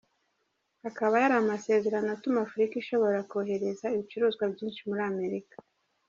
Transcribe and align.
Akaba 0.89 1.15
yari 1.21 1.35
amasezerano 1.41 2.09
atuma 2.15 2.37
Afurika 2.47 2.73
ishobora 2.77 3.25
kohereza 3.31 3.85
ibicuruzwa 3.95 4.43
byinshi 4.53 4.81
muri 4.89 5.03
Amerika. 5.11 5.55